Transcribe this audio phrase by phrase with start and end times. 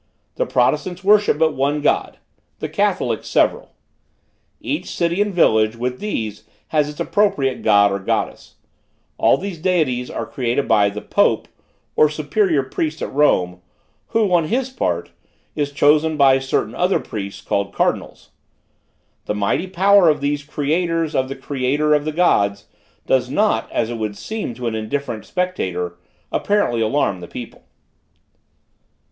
[0.33, 2.17] The protestants worship but one God;
[2.57, 3.73] the catholics, several.
[4.59, 8.55] Each city and village, with these, has its appropriate God or Goddess.
[9.19, 11.47] All these deities are created by the pope,
[11.95, 13.61] or superior priest at Rome,
[14.07, 15.11] who, on his part,
[15.55, 18.31] is chosen by certain other priests, called cardinals.
[19.25, 22.65] The mighty power of these creators of the creator of the gods,
[23.05, 25.99] does not, as it would seem to an indifferent spectator,
[26.31, 27.65] apparently alarm the people.